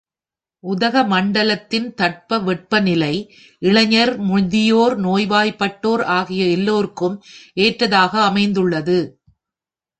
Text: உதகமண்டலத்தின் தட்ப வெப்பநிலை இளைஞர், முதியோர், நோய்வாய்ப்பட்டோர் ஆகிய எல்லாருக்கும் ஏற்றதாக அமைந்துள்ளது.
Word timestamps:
உதகமண்டலத்தின் 0.63 1.93
தட்ப 1.93 2.39
வெப்பநிலை 2.39 3.11
இளைஞர், 3.61 4.13
முதியோர், 4.21 4.95
நோய்வாய்ப்பட்டோர் 4.99 6.03
ஆகிய 6.17 6.45
எல்லாருக்கும் 6.47 7.17
ஏற்றதாக 7.57 8.23
அமைந்துள்ளது. 8.23 8.99